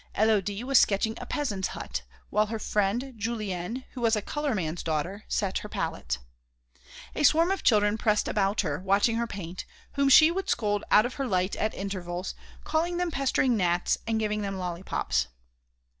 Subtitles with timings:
[0.15, 2.01] Élodie was sketching a peasant's hut,
[2.31, 6.17] while her friend Julienne, who was a colourman's daughter, set her palette.
[7.13, 11.05] A swarm of children pressed about her, watching her paint, whom she would scold out
[11.05, 12.33] of her light at intervals,
[12.63, 15.27] calling them pestering gnats and giving them lollipops.